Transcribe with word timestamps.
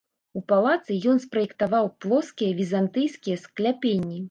У 0.39 0.41
палацы 0.51 0.95
ён 1.11 1.21
спраектаваў 1.25 1.91
плоскія 2.07 2.51
візантыйскія 2.63 3.41
скляпенні. 3.45 4.19